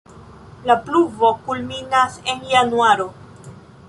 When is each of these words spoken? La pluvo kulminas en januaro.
La 0.69 0.77
pluvo 0.85 1.29
kulminas 1.43 2.15
en 2.33 2.41
januaro. 2.55 3.07